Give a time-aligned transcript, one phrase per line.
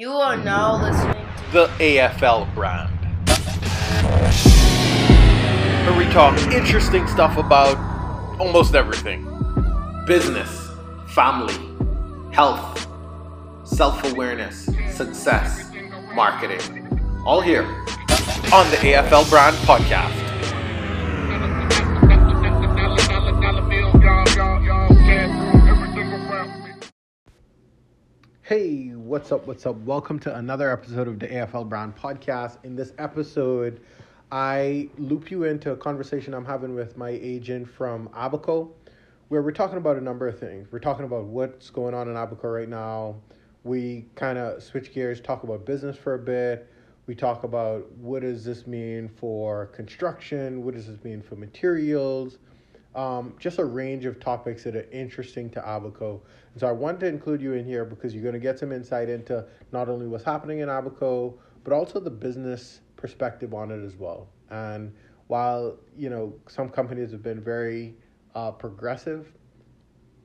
[0.00, 2.88] You are now listening to the AFL brand.
[5.84, 7.76] Where we talk interesting stuff about
[8.40, 9.26] almost everything
[10.06, 10.70] business,
[11.08, 11.52] family,
[12.32, 12.88] health,
[13.64, 15.70] self awareness, success,
[16.14, 16.98] marketing.
[17.26, 17.64] All here
[18.54, 20.29] on the AFL Brand Podcast.
[28.50, 29.46] Hey, what's up?
[29.46, 29.76] What's up?
[29.76, 32.56] Welcome to another episode of the AFL Brand Podcast.
[32.64, 33.80] In this episode,
[34.32, 38.72] I loop you into a conversation I'm having with my agent from Abaco,
[39.28, 40.66] where we're talking about a number of things.
[40.72, 43.14] We're talking about what's going on in Abaco right now.
[43.62, 46.68] We kind of switch gears, talk about business for a bit.
[47.06, 50.64] We talk about what does this mean for construction?
[50.64, 52.38] What does this mean for materials?
[52.94, 56.22] Um, just a range of topics that are interesting to Abaco.
[56.52, 58.72] And so I wanted to include you in here because you're going to get some
[58.72, 63.84] insight into not only what's happening in Abaco, but also the business perspective on it
[63.84, 64.28] as well.
[64.50, 64.92] And
[65.28, 67.94] while, you know, some companies have been very
[68.34, 69.32] uh, progressive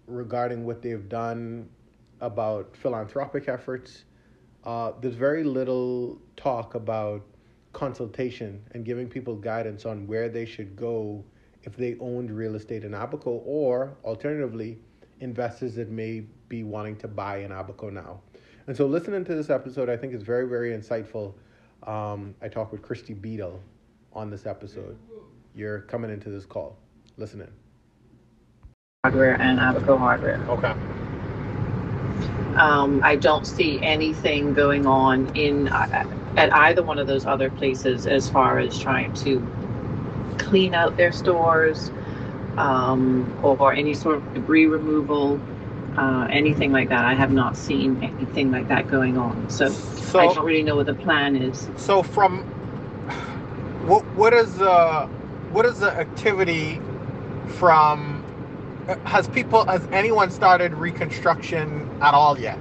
[0.08, 1.70] regarding what they've done
[2.22, 4.06] about philanthropic efforts,
[4.64, 7.22] uh, there's very little talk about
[7.73, 11.23] consultation and giving people guidance on where they should go
[11.66, 14.80] if they owned real estate in Abaco, or alternatively,
[15.19, 18.21] investors that may be wanting to buy in Abaco now.
[18.67, 21.33] And so, listening to this episode, I think is very, very insightful.
[21.83, 23.59] Um, I talked with Christy Beadle
[24.13, 24.97] on this episode.
[25.55, 26.77] You're coming into this call.
[27.17, 27.52] Listen in.
[29.03, 30.43] hardware and Abaco hardware.
[30.49, 30.73] Okay.
[32.58, 36.05] Um, I don't see anything going on in uh,
[36.38, 39.39] at either one of those other places as far as trying to
[40.38, 41.91] clean out their stores
[42.58, 45.39] um, or, any sort of debris removal,
[45.97, 47.03] uh, anything like that.
[47.05, 49.50] I have not seen anything like that going on.
[49.50, 51.69] So, So- I don't really know what the plan is.
[51.75, 52.44] So from
[53.86, 55.08] what what is uh
[55.52, 56.80] what is the activity
[57.47, 58.23] from
[59.05, 62.60] has people has anyone started reconstruction at all yet?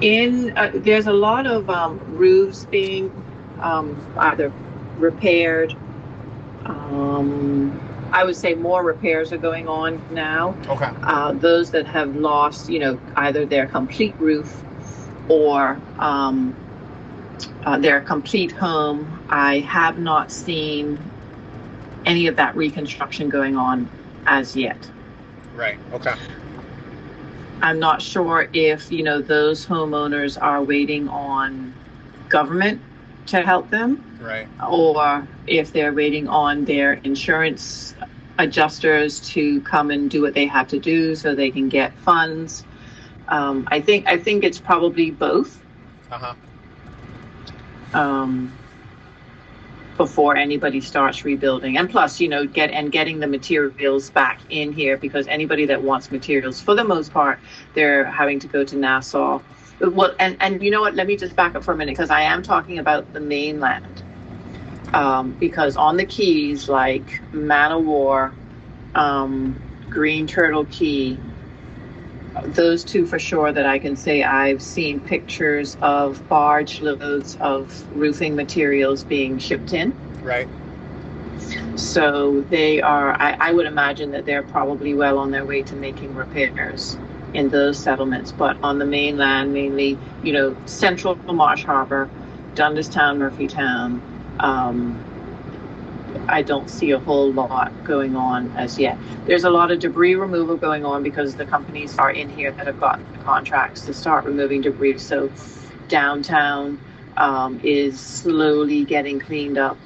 [0.00, 3.10] In uh, there's a lot of um, roofs being
[3.60, 4.52] um, either
[4.98, 5.74] repaired.
[6.66, 7.80] Um,
[8.12, 10.56] I would say more repairs are going on now.
[10.68, 10.90] Okay.
[11.02, 14.62] uh, those that have lost, you know, either their complete roof
[15.28, 16.54] or um,
[17.64, 19.20] uh, their complete home.
[19.28, 20.98] I have not seen
[22.04, 23.88] any of that reconstruction going on
[24.26, 24.78] as yet.
[25.54, 25.78] Right.
[25.92, 26.14] Okay.
[27.62, 31.74] I'm not sure if, you know, those homeowners are waiting on
[32.28, 32.80] government
[33.26, 34.48] to help them Right.
[34.66, 37.94] or if they're waiting on their insurance
[38.38, 42.64] adjusters to come and do what they have to do so they can get funds.
[43.28, 45.60] Um, I think I think it's probably both
[46.10, 46.34] Uh-huh.
[47.94, 48.52] um,
[49.96, 54.72] before anybody starts rebuilding, and plus, you know, get and getting the materials back in
[54.72, 57.38] here because anybody that wants materials, for the most part,
[57.74, 59.40] they're having to go to Nassau.
[59.80, 60.94] Well, and and you know what?
[60.94, 64.02] Let me just back up for a minute because I am talking about the mainland.
[64.96, 68.32] Um, because on the keys like Man o' War,
[68.94, 71.18] um, Green Turtle Cay,
[72.44, 77.84] those two for sure that I can say I've seen pictures of barge loads of
[77.94, 79.92] roofing materials being shipped in.
[80.22, 80.48] Right.
[81.74, 85.74] So they are, I, I would imagine that they're probably well on their way to
[85.76, 86.96] making repairs
[87.34, 88.32] in those settlements.
[88.32, 92.08] But on the mainland, mainly, you know, central Marsh Harbor,
[92.54, 94.00] Dundastown, Murphytown,
[94.40, 95.02] um,
[96.28, 98.98] I don't see a whole lot going on as yet.
[99.26, 102.66] There's a lot of debris removal going on because the companies are in here that
[102.66, 104.98] have got contracts to start removing debris.
[104.98, 105.30] So
[105.88, 106.78] downtown
[107.16, 109.78] um, is slowly getting cleaned up.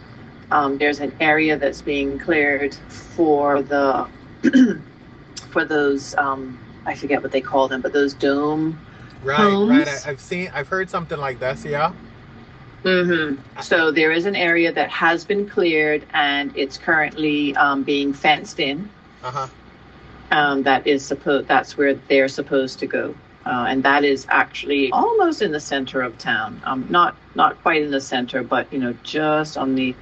[0.51, 4.09] Um, there's an area that's being cleared for the
[5.51, 8.81] for those um, I forget what they call them, but those dome.
[9.23, 9.39] Right.
[9.39, 9.71] Homes?
[9.71, 9.89] Right.
[9.89, 10.51] I, I've seen.
[10.55, 11.65] I've heard something like this.
[11.65, 11.93] Yeah.
[12.83, 18.13] Hmm So there is an area that has been cleared and it's currently um, being
[18.13, 18.89] fenced in.
[19.23, 19.49] Uh huh.
[20.31, 21.49] Um, that is supposed.
[21.49, 23.15] That's where they're supposed to go,
[23.47, 26.61] uh, and that is actually almost in the center of town.
[26.65, 29.95] Um, not not quite in the center, but you know, just on the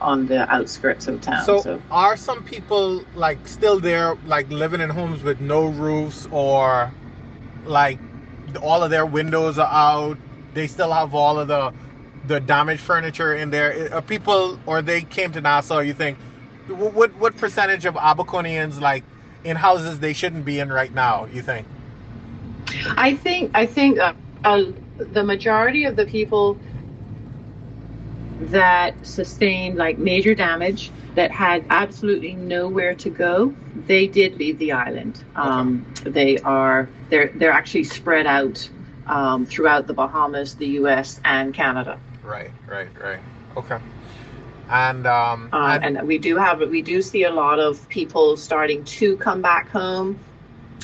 [0.00, 1.44] on the outskirts of town.
[1.60, 6.92] So, are some people like still there, like living in homes with no roofs, or
[7.66, 7.98] like
[8.62, 10.16] all of their windows are out?
[10.54, 11.72] They still have all of the
[12.28, 13.92] the damaged furniture in there.
[13.92, 15.80] Are people, or they came to Nassau?
[15.80, 16.18] You think
[16.68, 19.04] what what percentage of Abaconians like
[19.44, 21.26] in houses they shouldn't be in right now?
[21.26, 21.66] You think?
[22.96, 24.12] I think I think uh,
[24.44, 24.64] uh,
[24.98, 26.58] the majority of the people
[28.40, 33.52] that sustained like major damage that had absolutely nowhere to go,
[33.86, 35.24] they did leave the island.
[35.34, 38.68] Um, they are they're they're actually spread out
[39.06, 41.20] um, throughout the Bahamas, the U.S.
[41.24, 41.98] and Canada.
[42.28, 43.20] Right, right, right.
[43.56, 43.78] Okay.
[44.68, 48.84] And um, Uh, and we do have we do see a lot of people starting
[48.84, 50.18] to come back home.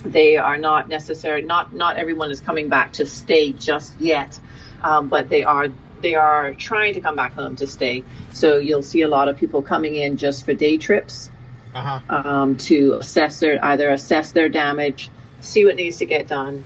[0.04, 1.42] They are not necessary.
[1.42, 4.40] not not everyone is coming back to stay just yet,
[4.82, 5.68] um, but they are
[6.00, 8.02] they are trying to come back home to stay.
[8.32, 11.30] So you'll see a lot of people coming in just for day trips
[11.74, 12.00] uh-huh.
[12.08, 15.10] um, to assess their either assess their damage,
[15.40, 16.64] see what needs to get done,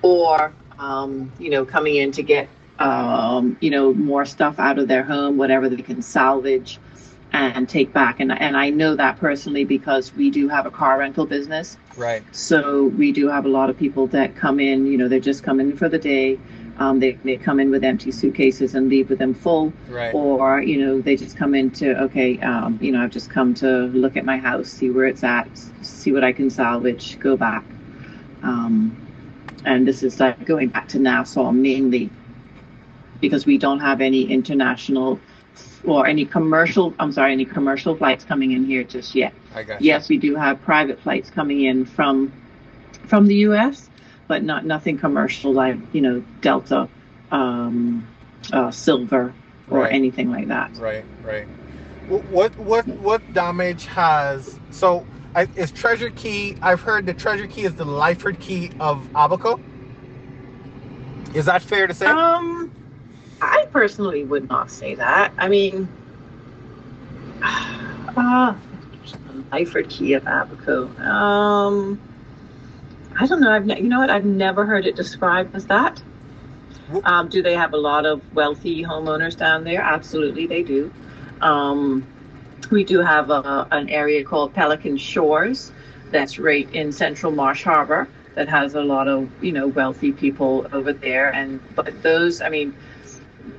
[0.00, 2.48] or um, you know coming in to get
[2.78, 6.78] um, you know more stuff out of their home, whatever they can salvage
[7.32, 8.20] and take back.
[8.20, 11.76] And and I know that personally because we do have a car rental business.
[11.96, 12.22] Right.
[12.34, 14.86] So we do have a lot of people that come in.
[14.86, 16.38] You know, they're just coming in for the day.
[16.78, 20.12] Um, they, they come in with empty suitcases and leave with them full Right.
[20.12, 23.86] or you know they just come into okay um, you know i've just come to
[23.94, 25.46] look at my house see where it's at
[25.82, 27.64] see what i can salvage go back
[28.42, 28.96] um,
[29.64, 32.10] and this is like going back to nassau mainly
[33.24, 35.18] because we don't have any international
[35.84, 39.82] or any commercial i'm sorry any commercial flights coming in here just yet I got
[39.82, 42.32] yes we do have private flights coming in from
[43.06, 43.88] from the us
[44.28, 46.88] but not nothing commercial like you know delta
[47.30, 48.06] um,
[48.52, 49.32] uh, silver
[49.70, 49.92] or Right.
[49.92, 51.46] anything like that Right, right.
[52.08, 56.56] What what what damage has so I, is Treasure Cay?
[56.62, 59.58] I've heard the Treasure Cay is the Lyford Cay of Abaco.
[61.34, 62.06] Is that fair to say?
[62.06, 62.63] um
[63.44, 65.88] i personally would not say that i mean
[67.42, 68.54] uh
[69.52, 70.88] Lyford Cay of Abaco.
[71.00, 72.00] Um,
[73.18, 73.52] I don't know.
[73.52, 74.10] I've ne- you know what?
[74.10, 76.02] I've never heard it described as that.
[77.04, 79.80] Um, do they have a lot of wealthy homeowners down there?
[79.80, 80.92] Absolutely, they do.
[81.40, 82.06] Um,
[82.70, 85.72] we do have a, an area called Pelican Shores
[86.10, 90.66] that's right in Central Marsh Harbor that has a lot of you know wealthy people
[90.72, 91.32] over there.
[91.34, 92.74] And but those, I mean,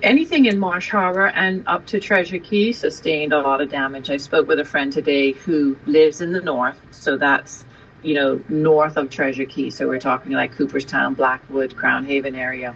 [0.01, 4.09] anything in Marsh Harbor and up to Treasure Cay sustained a lot of damage.
[4.09, 7.65] I spoke with a friend today who lives in the north, so that's
[8.03, 9.69] you know north of Treasure Cay.
[9.69, 12.75] So we're talking like Cooperstown, Blackwood, Crown Haven area,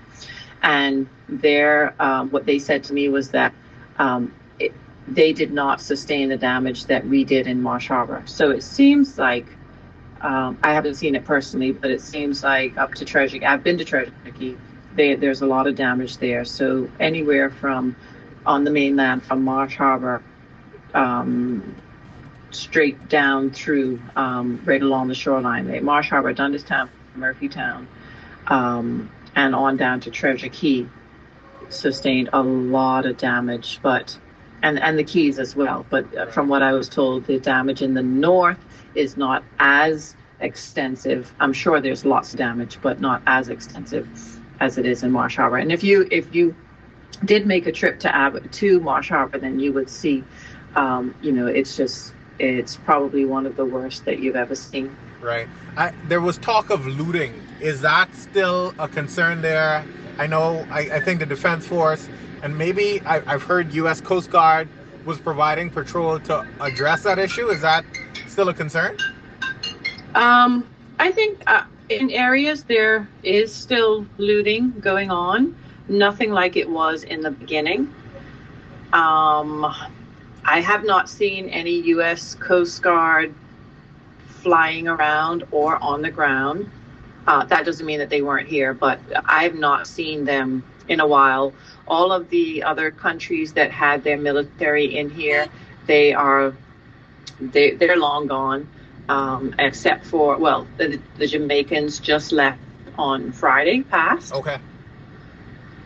[0.61, 3.53] and there, um, what they said to me was that.
[3.97, 4.33] Um,
[5.07, 8.21] they did not sustain the damage that we did in Marsh Harbor.
[8.27, 9.47] So it seems like
[10.21, 13.39] um, I haven't seen it personally, but it seems like up to Treasure.
[13.39, 14.55] Key I've been to Treasure Cay.
[14.99, 16.43] They, there's a lot of damage there.
[16.43, 17.95] So anywhere from
[18.45, 20.21] on the mainland from Marsh Harbor,
[20.93, 21.73] um,
[22.51, 25.81] straight down through um, right along the shoreline, right?
[25.81, 27.87] Marsh Harbor, Dundas Town, Murphytown,
[28.47, 30.85] um, and on down to Treasure Cay,
[31.69, 33.79] sustained a lot of damage.
[33.81, 34.17] But
[34.63, 35.85] and and the Keys as well.
[35.89, 38.59] But uh, from what I was told, the damage in the north
[38.95, 41.33] is not as extensive.
[41.39, 45.37] I'm sure there's lots of damage, but not as extensive as it is in Marsh
[45.37, 45.57] Harbor.
[45.57, 46.55] And if you if you
[47.25, 50.23] did make a trip to Ab- to Marsh Harbor, then you would see,
[50.75, 54.95] um, you know, it's just it's probably one of the worst that you've ever seen.
[55.21, 55.47] Right.
[55.75, 57.41] I, there was talk of looting.
[57.59, 59.85] Is that still a concern there?
[60.17, 60.65] I know.
[60.71, 62.07] I, I think the Defense Force
[62.41, 64.01] and maybe I, I've heard U.S.
[64.01, 64.69] Coast Guard
[65.05, 67.47] was providing patrol to address that issue.
[67.49, 67.85] Is that
[68.27, 68.97] still a concern?
[70.15, 70.67] Um,
[70.99, 75.55] I think uh, in areas there is still looting going on.
[75.87, 77.93] Nothing like it was in the beginning.
[78.93, 79.65] Um,
[80.45, 82.35] I have not seen any U.S.
[82.35, 83.33] Coast Guard
[84.27, 86.69] flying around or on the ground.
[87.27, 91.07] Uh, that doesn't mean that they weren't here, but I've not seen them in a
[91.07, 91.53] while.
[91.87, 95.47] All of the other countries that had their military in here,
[95.85, 96.53] they are
[97.39, 98.67] they they're long gone
[99.09, 102.59] um, except for well, the, the Jamaicans just left
[102.97, 104.33] on Friday past.
[104.33, 104.59] Okay.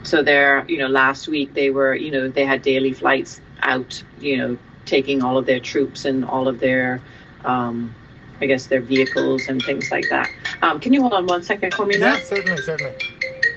[0.03, 4.03] So they're you know last week they were you know they had daily flights out
[4.19, 7.01] you know taking all of their troops and all of their
[7.45, 7.95] um,
[8.41, 10.29] I guess their vehicles and things like that.
[10.61, 12.15] Um, can you hold on one second for me now?
[12.15, 12.93] Yeah, certainly, certainly.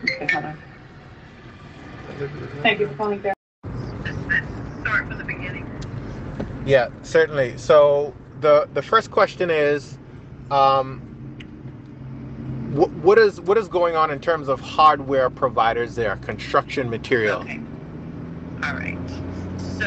[0.04, 0.58] Okay, hold on.
[2.62, 3.35] Thank you for calling back.
[4.82, 5.68] Start from the beginning.
[6.64, 7.58] Yeah, certainly.
[7.58, 9.99] So the the first question is,
[10.50, 11.00] um,
[12.73, 17.40] what, what is what is going on in terms of hardware providers there, construction material?
[17.40, 17.61] Okay.
[18.62, 18.99] All right.
[19.78, 19.87] So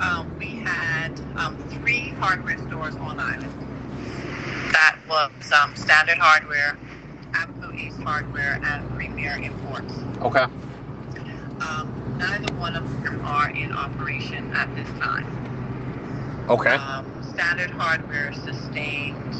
[0.00, 3.52] um, we had um, three hardware stores on island.
[4.72, 6.76] That was um, Standard Hardware,
[7.32, 9.94] Abaco East Hardware, and Premier imports.
[10.20, 10.44] Okay.
[11.60, 15.26] Um, neither one of them are in operation at this time.
[16.48, 16.74] Okay.
[16.74, 19.34] Um, Standard Hardware sustained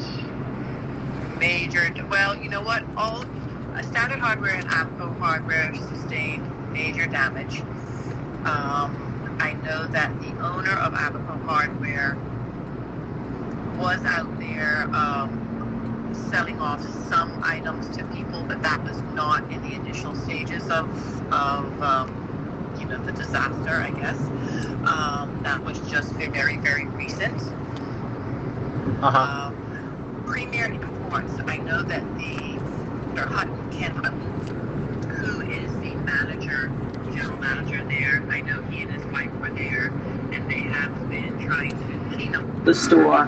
[1.39, 1.93] major.
[2.09, 2.83] Well, you know what?
[2.97, 3.23] All
[3.73, 7.61] uh, Standard Hardware and Abaco Hardware sustained major damage.
[8.43, 12.17] Um, I know that the owner of Abaco Hardware
[13.77, 19.61] was out there um, selling off some items to people, but that was not in
[19.61, 20.89] the initial stages of
[21.31, 23.71] of um, you know the disaster.
[23.71, 24.19] I guess
[24.85, 27.41] um, that was just very very recent.
[28.85, 29.47] Uh huh.
[29.47, 31.33] Um, Premier Imports.
[31.47, 32.35] I know that the
[33.15, 33.27] Mr.
[33.27, 36.71] Hutton, Ken Hutton, who is the manager,
[37.13, 38.23] general manager there.
[38.29, 39.87] I know he and his wife were there,
[40.33, 43.25] and they have been trying to clean up The store.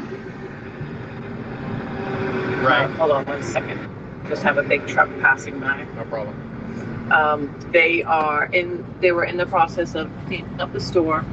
[2.63, 2.89] Right.
[2.97, 3.79] Hold on one second.
[4.27, 5.85] Just have a big truck passing by.
[5.95, 7.11] No problem.
[7.11, 8.85] Um, they are in.
[8.99, 11.23] They were in the process of cleaning up the store,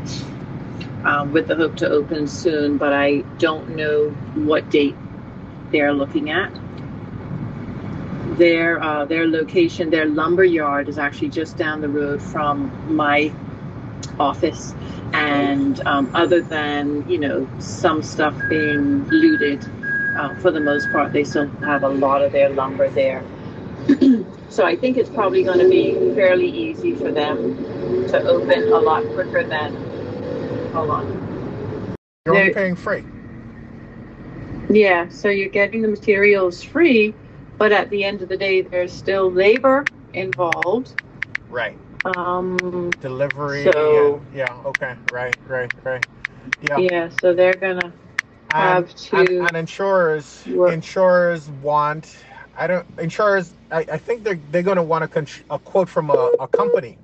[1.05, 2.79] um, with the hope to open soon.
[2.79, 4.97] But I don't know what date
[5.71, 6.53] they're looking at.
[8.39, 13.33] Their uh, their location, their lumber yard is actually just down the road from my
[14.19, 14.75] office.
[15.13, 19.65] And um, other than you know some stuff being looted,
[20.17, 23.23] uh, for the most part, they still have a lot of their lumber there.
[24.49, 27.57] so I think it's probably going to be fairly easy for them
[28.09, 29.94] to open a lot quicker than.
[30.75, 31.95] Hold on.
[32.27, 33.05] You're only paying freight.
[34.69, 37.15] Yeah, so you're getting the materials free,
[37.59, 41.03] but at the end of the day, there's still labor involved.
[41.49, 41.79] Right.
[42.17, 43.65] Um, Delivery.
[43.65, 44.53] So- and- yeah.
[44.67, 44.95] Okay.
[45.13, 45.37] Right.
[45.47, 45.73] Right.
[45.85, 46.05] Right.
[46.69, 46.79] Yeah.
[46.79, 47.93] yeah, so they're gonna
[48.53, 52.17] have and, to and, and insurers work- insurers want
[52.57, 56.11] i don't insurers i, I think they're they're going to want a, a quote from
[56.11, 56.97] a, a company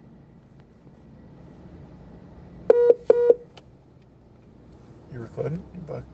[5.12, 6.04] you recording but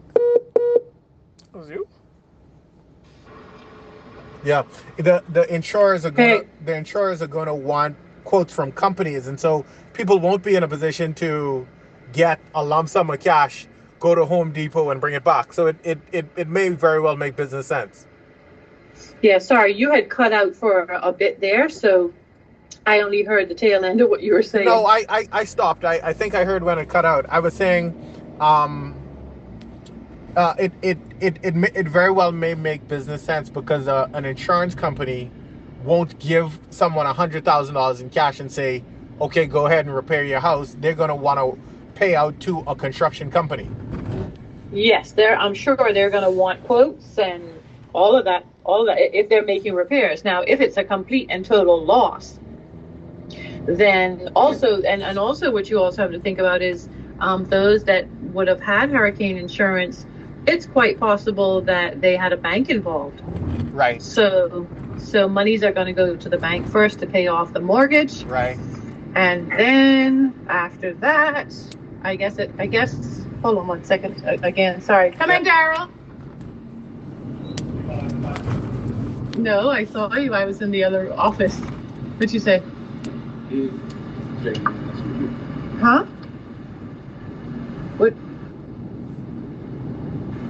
[1.55, 1.89] Was you?
[4.45, 4.63] yeah
[4.99, 6.39] the the insurers are going Hey.
[6.43, 10.57] to the insurers are going to want quotes from companies and so people won't be
[10.57, 11.67] in a position to
[12.13, 13.67] get a lump sum of cash
[14.01, 17.01] go to home depot and bring it back so it it, it, it may very
[17.01, 18.07] well make business sense
[19.23, 22.13] Yeah, sorry, you had cut out for a bit there, so
[22.87, 24.67] I only heard the tail end of what you were saying.
[24.67, 25.85] No, I, I, I stopped.
[25.85, 27.27] I, I think I heard when it cut out.
[27.29, 27.95] I was saying,
[28.41, 28.97] um,
[30.37, 34.25] uh, it, it, it, it, it very well may make business sense because uh, an
[34.25, 35.31] insurance company
[35.85, 38.85] won't give someone a hundred thousand dollars in cash and say,
[39.21, 40.77] okay, go ahead and repair your house.
[40.81, 41.59] They're gonna want to
[41.95, 43.69] pay out to a construction company.
[44.73, 45.37] Yes, they're.
[45.39, 47.45] I'm sure they're going to want quotes and
[47.93, 48.47] all of that.
[48.65, 50.25] All of that if they're making repairs.
[50.25, 52.39] Now, if it's a complete and total loss,
[53.67, 56.89] then also and and also what you also have to think about is
[57.21, 60.07] um, those that would have had hurricane insurance.
[60.47, 63.21] It's quite possible that they had a bank involved.
[63.73, 64.01] Right.
[64.01, 64.67] So
[64.99, 68.25] so monies are going to go to the bank first to pay off the mortgage.
[68.25, 68.59] Right.
[69.15, 71.55] And then after that,
[72.03, 72.51] I guess it.
[72.59, 73.25] I guess.
[73.43, 74.23] Hold on one second.
[74.43, 75.13] Again, sorry.
[75.13, 75.91] Come in, Daryl.
[79.37, 80.35] No, I saw you.
[80.35, 81.57] I was in the other office.
[82.17, 82.63] What'd you say?
[85.81, 86.05] Huh?
[87.99, 88.15] What?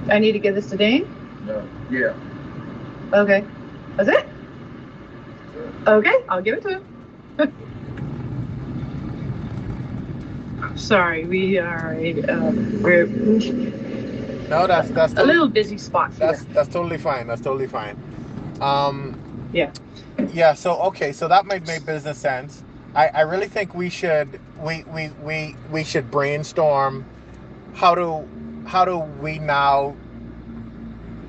[0.09, 1.07] I need to give this to Dane.
[1.45, 1.67] No.
[1.89, 2.13] Yeah.
[3.13, 3.45] Okay.
[3.97, 4.27] That's it.
[5.87, 7.53] Okay, I'll give it to him.
[10.75, 13.05] Sorry, we are a uh, we're
[14.49, 16.27] No, that's that's a totally, little busy spot here.
[16.27, 17.27] that's that's totally fine.
[17.27, 17.97] That's totally fine.
[18.61, 19.17] Um,
[19.53, 19.71] Yeah.
[20.33, 20.53] Yeah.
[20.53, 21.11] So okay.
[21.13, 22.63] So that might make business sense.
[22.95, 27.05] I, I really think we should we, we we we should brainstorm
[27.73, 28.27] how to
[28.67, 29.95] how do we now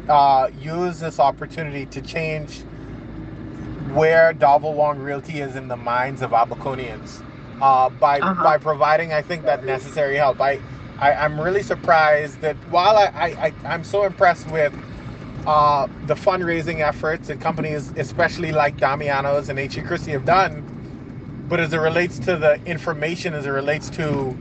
[0.09, 2.63] uh, use this opportunity to change
[3.93, 7.23] where Double Long Realty is in the minds of Abaconians
[7.63, 8.45] uh, by Uh-huh.
[8.45, 10.41] by providing I think that necessary help.
[10.41, 10.61] I,
[10.99, 14.75] I I'm really surprised that while I, I, I I'm so impressed with
[15.47, 19.83] uh, the fundraising efforts that companies, especially like Damiano's and H.G.
[19.83, 20.65] Christie, have done.
[21.49, 24.37] But as it relates to the information, as it relates to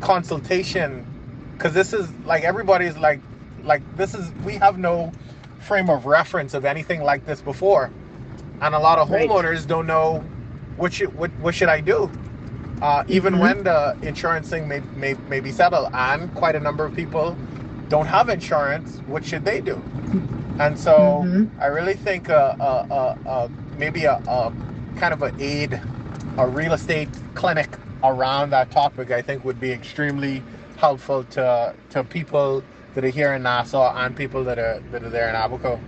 [0.00, 1.06] consultation,
[1.60, 3.20] because this is like everybody's like,
[3.64, 5.12] like this is we have no
[5.60, 7.92] frame of reference of anything like this before,
[8.62, 9.28] and a lot of Right.
[9.28, 10.24] homeowners don't know
[10.76, 12.10] what should what, what should I do.
[12.80, 13.40] Uh, even Mhm.
[13.40, 17.36] when the insurance thing may, may, may be settled, and quite a number of people
[17.90, 19.82] don't have insurance, what should they do?
[20.58, 21.50] And so Mhm.
[21.60, 24.52] I really think uh, uh, uh, uh, maybe a, a,
[24.96, 25.80] kind of an aid,
[26.38, 30.42] a real estate clinic around that topic, I think would be extremely
[30.80, 32.62] helpful to to people
[32.94, 35.78] that are here in Nassau and people that are that are there in Abaco.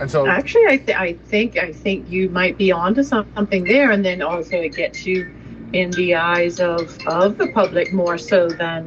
[0.00, 3.64] And so, Actually, I, th- I think I think you might be onto some- something
[3.64, 5.30] there, and then also it gets you
[5.72, 8.82] in the eyes of of the public more so than,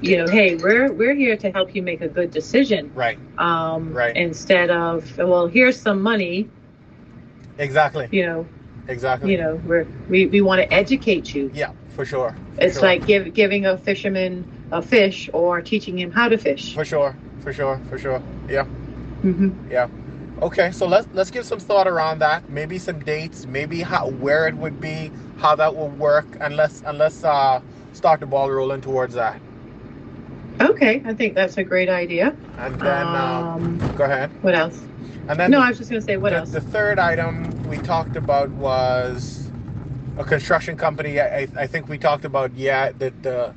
[0.00, 2.90] you know, hey, we're we're here to help you make a good decision.
[2.94, 4.16] right, Um, Right.
[4.16, 6.48] Instead of, well, here's some money,
[7.58, 8.46] exactly, you know,
[8.88, 9.30] exactly.
[9.32, 11.50] you know, we're, we we want to educate you.
[11.54, 12.34] Yeah, for sure.
[12.54, 12.82] for It's sure.
[12.82, 16.74] like give, giving a fisherman a fish or teaching him how to fish.
[16.74, 18.22] for sure, for sure, for sure.
[18.48, 18.64] Yeah.
[19.22, 19.88] hmm Yeah.
[20.42, 22.48] Okay, so let's let's give some thought around that.
[22.50, 26.82] Maybe some dates, maybe how where it would be, how that will work, and let's
[26.82, 27.60] and let's uh,
[27.92, 29.40] start the ball rolling towards that.
[30.60, 32.36] Okay, I think that's a great idea.
[32.58, 34.30] And then um, um, go ahead.
[34.42, 34.78] what else?
[35.28, 36.50] And then No, the, I was just gonna say what the, else.
[36.50, 39.45] the third item we talked about was
[40.18, 41.20] a construction company.
[41.20, 43.54] I, I- think we talked about yeah that the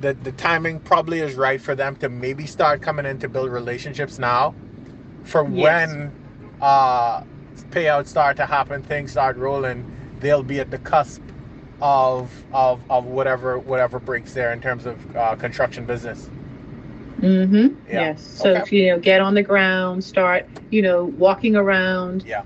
[0.00, 3.50] the the timing probably is right for them to maybe start coming in to build
[3.50, 4.54] relationships now,
[5.24, 5.98] for Yes.
[5.98, 6.12] when
[6.60, 7.22] uh,
[7.70, 9.84] payouts start to happen, things start rolling.
[10.20, 11.22] They'll be at the cusp
[11.82, 16.30] of of of whatever whatever breaks there in terms of uh, construction business.
[17.20, 17.68] Mm-hmm.
[17.88, 18.00] Yeah.
[18.00, 18.22] Yes.
[18.24, 18.60] So Okay.
[18.60, 22.44] if you know, get on the ground, start, you know, walking around, Yeah.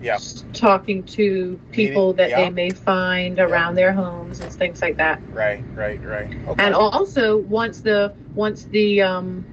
[0.00, 0.18] Yeah.
[0.52, 2.44] talking to people that yeah.
[2.44, 5.20] they may find around their homes and things like that.
[5.32, 5.64] Right.
[5.74, 6.00] Right.
[6.04, 6.32] Right.
[6.46, 6.64] Okay.
[6.64, 9.44] And also, once the once the um,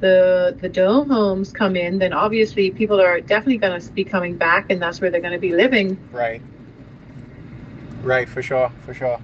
[0.00, 4.36] the the dome homes come in, then obviously people are definitely going to be coming
[4.36, 5.98] back, and that's where they're going to be living.
[6.12, 6.42] Right.
[8.02, 9.18] Right, for sure, for sure.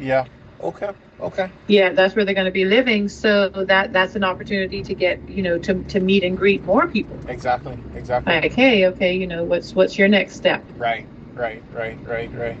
[0.00, 0.24] Yeah.
[0.62, 0.90] Okay.
[1.22, 1.52] Okay.
[1.68, 3.08] Yeah, that's where they're going to be living.
[3.08, 6.88] So that that's an opportunity to get you know to to meet and greet more
[6.88, 7.20] people.
[7.28, 7.82] Exactly.
[7.94, 8.34] Exactly.
[8.34, 10.68] Like, hey, okay, you know, what's what's your next step?
[10.76, 11.06] Right.
[11.36, 11.62] Right.
[11.72, 11.98] Right.
[12.04, 12.34] Right.
[12.34, 12.56] Right.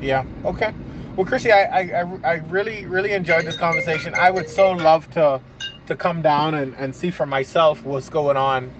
[0.00, 0.24] Yeah.
[0.44, 0.72] Okay.
[1.16, 4.14] Well, Chrissy, I, I, I, I really, really enjoyed this conversation.
[4.16, 5.40] I would so love to,
[5.86, 8.72] to come down and, and see for myself what's going on.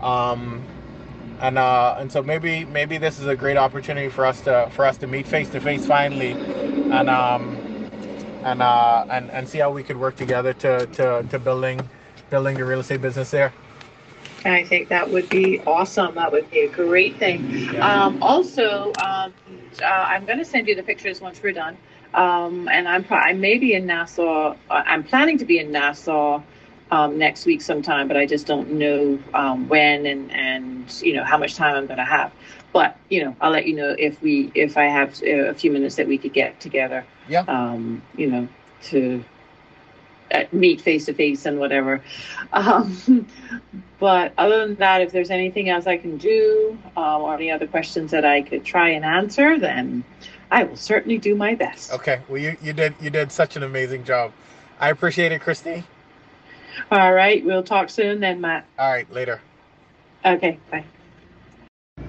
[0.00, 0.68] Um,
[1.40, 4.84] and uh, and so maybe maybe this is a great opportunity for us to for
[4.86, 6.40] us to meet face to face finally,
[6.90, 7.61] and um,
[8.44, 11.80] and uh, and and see how we could work together to to, to building
[12.30, 13.52] building the real estate business there.
[14.44, 16.14] I think that would be awesome.
[16.16, 17.80] That would be a great thing.
[17.80, 19.32] Um, also, um,
[19.80, 21.76] uh, I'm going to send you the pictures once we're done.
[22.14, 24.56] Um, and I'm pro- I may be in Nassau.
[24.68, 26.42] Uh, I'm planning to be in Nassau
[26.90, 31.24] um, next week sometime, but I just don't know um, when and and you know
[31.24, 32.32] how much time I'm going to have.
[32.72, 35.70] But you know, I'll let you know if we if I have uh, a few
[35.70, 37.04] minutes that we could get together.
[37.28, 37.44] Yeah.
[37.48, 38.48] Um, you know,
[38.84, 39.24] to
[40.32, 42.02] uh, meet face to face and whatever.
[42.54, 43.26] Um,
[43.98, 47.66] but other than that, if there's anything else I can do um, or any other
[47.66, 50.04] questions that I could try and answer, then
[50.50, 51.92] I will certainly do my best.
[51.92, 52.20] Okay.
[52.28, 54.32] Well, you, you did you did such an amazing job.
[54.80, 55.82] I appreciate it, Christy.
[56.90, 58.66] All right, we'll talk soon then, Matt.
[58.78, 59.10] All right.
[59.10, 59.40] Later.
[60.24, 60.84] Okay, bye.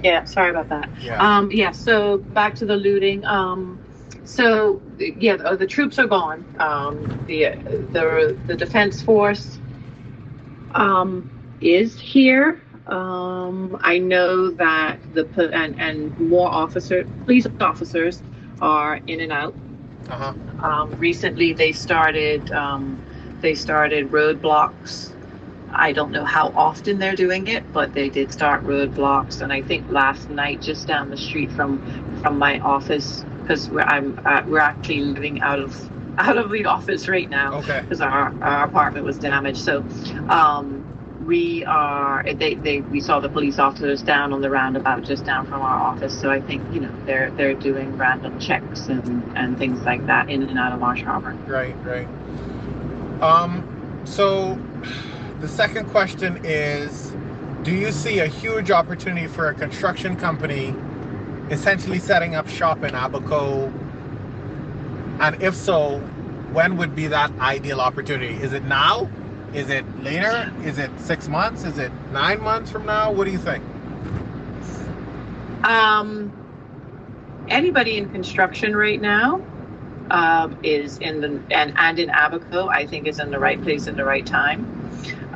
[0.04, 0.90] Yeah, sorry about that.
[1.02, 1.18] Yeah.
[1.18, 3.24] Um, yeah, so back to the looting.
[3.26, 3.80] Um,
[4.26, 6.44] so yeah, the, the troops are gone.
[6.60, 7.56] Um, the
[7.92, 9.60] the the defense force
[10.76, 11.30] um,
[11.62, 12.62] is here.
[12.88, 18.22] Um, I know that the and and more officer police officers
[18.62, 19.56] are in and out.
[20.10, 20.34] Uh huh.
[20.68, 23.02] Um, recently, they started um,
[23.42, 25.13] they started roadblocks.
[25.74, 29.42] I don't know how often they're doing it, but they did start roadblocks.
[29.42, 31.80] And I think last night, just down the street from
[32.22, 36.66] from my office, because we're I'm uh, we're actually living out of out of the
[36.66, 37.82] office right now Okay.
[37.82, 39.60] because our, our apartment was damaged.
[39.60, 39.84] So
[40.30, 40.86] um,
[41.26, 45.46] we are they, they we saw the police officers down on the roundabout just down
[45.48, 46.14] from our office.
[46.14, 50.30] So I think you know they're they're doing random checks and, and things like that
[50.30, 51.36] in and out of Marsh Harbor.
[51.48, 51.76] Right.
[51.84, 52.08] Right.
[53.22, 53.64] Um.
[54.06, 54.60] So,
[55.44, 57.14] the second question is,
[57.64, 60.74] do you see a huge opportunity for a construction company,
[61.50, 63.66] essentially setting up shop in Abaco?
[65.20, 66.00] And if so,
[66.54, 68.36] when would be that ideal opportunity?
[68.36, 69.10] Is it now?
[69.54, 70.50] Is it later?
[70.64, 71.66] Is it six months?
[71.66, 73.12] Is it nine months from now?
[73.12, 73.66] What do you think?
[75.66, 76.32] Um,
[77.50, 79.46] anybody in construction right now
[80.10, 83.88] um, is in the and and in Abaco, I think is in the right place
[83.88, 84.80] in the right time.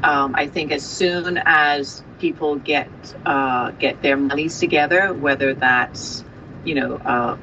[0.04, 2.90] Um, I think as soon as people get
[3.26, 6.24] uh, get their monies together, whether that's
[6.64, 7.38] you know uh,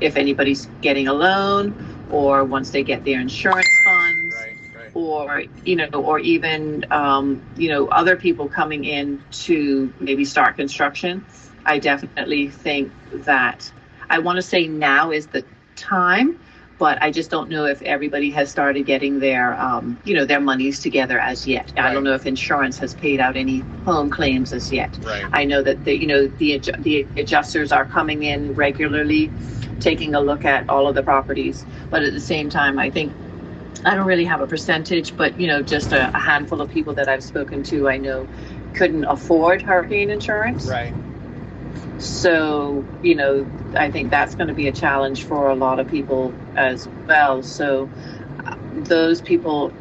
[0.00, 1.74] if anybody's getting a loan
[2.10, 4.54] or once they get their insurance funds Right.
[4.74, 4.90] Right.
[4.94, 10.56] or you know or even um, you know other people coming in to maybe start
[10.56, 11.24] construction
[11.64, 12.92] I definitely think
[13.24, 13.70] that
[14.10, 15.44] I want to say now is the
[15.76, 16.38] time,
[16.82, 20.40] but I just don't know if everybody has started getting their, um, you know, their
[20.40, 21.72] monies together as yet.
[21.76, 24.98] I don't know if insurance has paid out any home claims as yet.
[25.04, 25.24] Right.
[25.32, 29.30] I know that the, you know the the adjusters are coming in regularly,
[29.78, 31.64] taking a look at all of the properties.
[31.88, 33.12] But at the same time, I think
[33.84, 36.94] I don't really have a percentage, but you know, just a, a handful of people
[36.94, 38.26] that I've spoken to, I know
[38.74, 40.66] couldn't afford hurricane insurance.
[40.66, 40.92] Right.
[42.00, 45.86] So, you know, I think that's going to be a challenge for a lot of
[45.86, 47.42] people as well.
[47.42, 47.90] So,
[48.46, 49.72] uh, those people,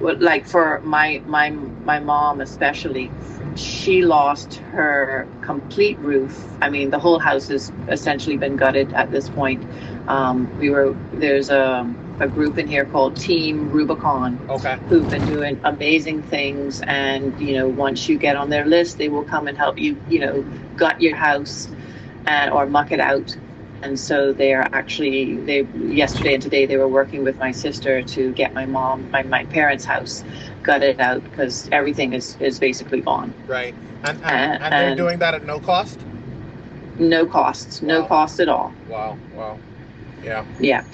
[0.00, 3.12] like for my my my mom especially,
[3.54, 6.56] she lost her complete roof.
[6.60, 9.64] I mean, the whole house has essentially been gutted at this point.
[10.08, 14.76] Um, we were there's a a group in here called Team Rubicon Okay.
[14.88, 19.08] who've been doing amazing things and you know once you get on their list they
[19.08, 20.42] will come and help you you know
[20.76, 21.68] gut your house
[22.26, 23.36] and or muck it out
[23.82, 28.02] and so they are actually they yesterday and today they were working with my sister
[28.02, 30.24] to get my mom my, my parents house
[30.62, 33.74] gutted out because everything is is basically gone Right.
[34.04, 36.04] And and, And- and they're doing that at no cost.
[36.98, 38.06] no costs no Wow.
[38.08, 39.18] cost at all Wow.
[39.34, 39.58] Wow.
[40.22, 40.44] Yeah.
[40.60, 40.84] Yeah,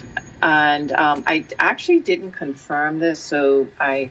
[0.43, 4.11] and um, I actually didn't confirm this, so I,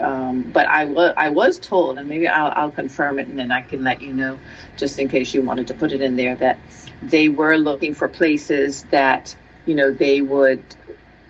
[0.00, 3.50] um, but I was I was told, and maybe I'll, I'll confirm it, and then
[3.52, 4.38] I can let you know,
[4.76, 6.58] just in case you wanted to put it in there, that
[7.02, 9.34] they were looking for places that
[9.66, 10.62] you know they would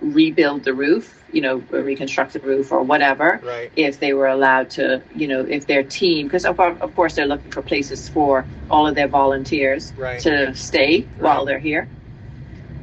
[0.01, 3.71] rebuild the roof, you know, reconstruct the roof or whatever, Right.
[3.77, 7.27] if they were allowed to, you know, if their team, because of, of course they're
[7.27, 10.21] looking for places for all of their volunteers Right.
[10.21, 11.89] to stay while they're here.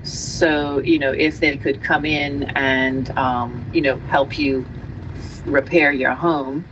[0.04, 4.66] So, you know, if they could come in and, um, you know, help you
[5.46, 6.66] repair your home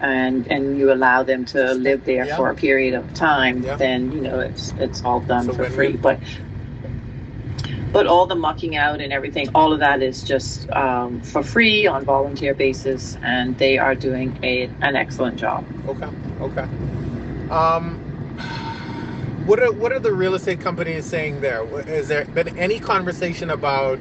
[0.00, 2.36] and and you allow them to live there Yeah.
[2.36, 3.76] for a period of time, Yeah.
[3.76, 5.96] then, you know, it's it's all done a for free.
[5.96, 6.20] But
[7.92, 11.86] but all the mucking out and everything, all of that is just um, for free
[11.86, 15.64] on volunteer basis, and they are doing a an excellent job.
[15.86, 16.08] Okay.
[16.40, 16.66] Okay.
[17.50, 17.96] Um,
[19.46, 21.62] what are what are the real estate companies saying there?
[21.88, 23.98] Is there been any conversation about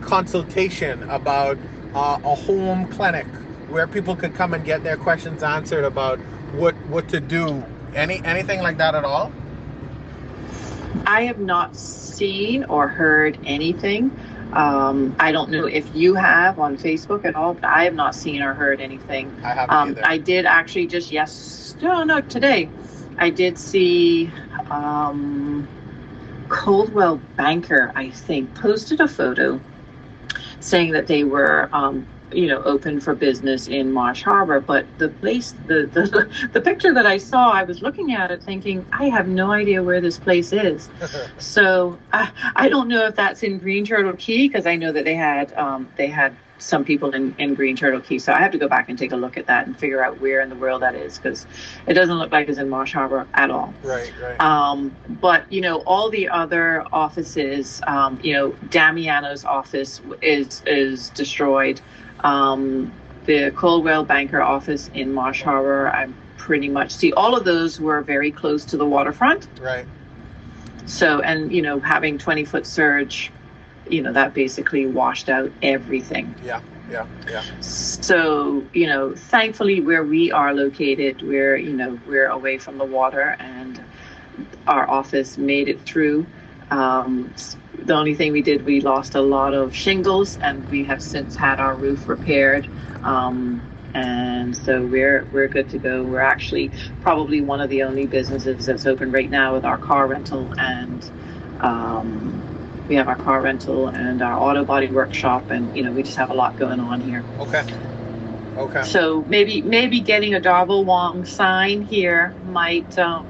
[0.00, 1.58] consultation about
[1.98, 3.26] uh, a home clinic
[3.68, 6.18] where people could come and get their questions answered about
[6.54, 7.62] what what to do?
[7.94, 9.32] Any anything like that at all?
[11.06, 14.10] I have not seen or heard anything.
[14.52, 18.14] Um, I don't know if you have on Facebook at all, but I have not
[18.14, 19.34] seen or heard anything.
[19.44, 20.06] I haven't Um, either.
[20.06, 22.70] I did actually just yes, no, no, today,
[23.18, 24.30] I did see
[24.70, 25.68] um,
[26.48, 27.92] Coldwell Banker.
[27.94, 29.60] I think posted a photo
[30.60, 34.60] saying that they were, um, you know, open for business in Marsh Harbor.
[34.60, 38.42] But the place, the the the picture that I saw, I was looking at it
[38.42, 40.88] thinking, I have no idea where this place is.
[41.38, 45.04] So I, I don't know if that's in Green Turtle Cay because I know that
[45.04, 48.18] they had um, they had some people in, in Green Turtle Cay.
[48.18, 50.20] So I have to go back and take a look at that and figure out
[50.20, 51.46] where in the world that is because
[51.86, 53.72] it doesn't look like it's in Marsh Harbor at all.
[53.82, 54.12] right.
[54.20, 54.40] Right.
[54.40, 61.10] Um, but you know, all the other offices, um, you know, Damiano's office is is
[61.10, 61.80] destroyed.
[62.20, 62.92] Um,
[63.24, 68.00] the Coldwell Banker office in Marsh Harbor, I'm pretty much see all of those were
[68.00, 69.48] very close to the waterfront.
[69.60, 69.86] right.
[70.86, 73.30] So, and you know, having 20 foot surge,
[73.90, 76.34] you know, that basically washed out everything.
[76.44, 76.60] Yeah.
[76.90, 77.06] Yeah.
[77.28, 77.42] Yeah.
[77.60, 82.84] So, you know, thankfully where we are located, we're, you know, we're away from the
[82.84, 83.80] water and
[84.66, 86.26] our office made it through.
[86.70, 87.32] Um,
[87.84, 91.36] the only thing we did, we lost a lot of shingles and we have since
[91.36, 92.66] had our roof repaired.
[93.02, 93.62] Um,
[93.94, 96.02] and so we're we're good to go.
[96.02, 96.70] We're actually
[97.00, 101.10] probably one of the only businesses that's open right now with our car rental and
[101.60, 102.37] um,
[102.88, 106.16] we have our car rental and our auto body workshop and you know we just
[106.16, 107.22] have a lot going on here.
[107.40, 107.62] Okay.
[108.56, 108.82] Okay.
[108.82, 113.26] So maybe maybe getting a Darvel Wong sign here might um,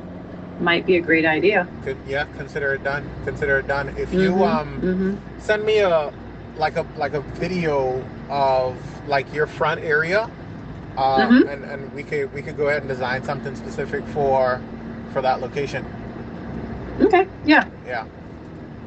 [0.60, 1.66] might be a great idea.
[1.84, 1.98] Good.
[2.06, 2.24] Yeah.
[2.36, 3.08] Consider it done.
[3.24, 3.88] Consider it done.
[3.98, 4.80] If you Mhm, um.
[4.80, 5.18] mhm.
[5.42, 6.12] send me a
[6.56, 8.74] like a like a video of
[9.08, 10.28] like your front area
[10.98, 11.52] um, Mhm.
[11.52, 14.60] and and we could we could go ahead and design something specific for
[15.12, 15.84] for that location
[17.00, 18.04] okay, yeah, yeah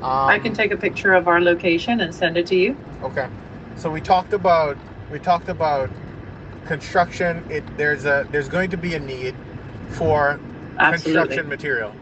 [0.03, 2.77] um, I can take a picture of our location and send it to you.
[3.03, 3.27] okay
[3.75, 4.77] so we talked about
[5.11, 5.89] we talked about
[6.65, 9.35] construction it there's a there's going to be a need
[9.89, 10.39] for
[10.77, 11.13] Absolutely.
[11.13, 11.93] construction material.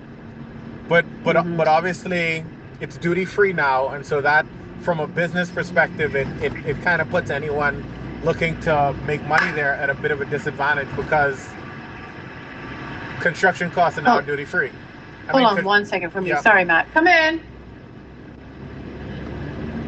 [0.87, 1.57] But but Mhm.
[1.57, 2.43] but obviously
[2.81, 4.45] it's duty free now, and so that
[4.81, 7.83] from a business perspective, it, it, it kind of puts anyone
[8.23, 11.45] looking to make money there at a bit of a disadvantage because
[13.19, 14.21] construction costs are now Oh.
[14.21, 14.71] duty free.
[15.27, 16.29] I Hold mean, on could- one second for me.
[16.29, 16.41] Yeah.
[16.41, 16.91] Sorry, Matt.
[16.93, 17.41] Come in.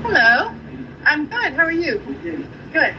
[0.04, 0.52] Hello.
[1.06, 1.54] I'm good.
[1.54, 2.00] How are you?
[2.74, 2.96] Good.